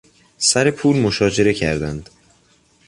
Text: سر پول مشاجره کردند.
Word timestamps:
سر 0.37 0.71
پول 0.71 0.99
مشاجره 0.99 1.53
کردند. 1.53 2.09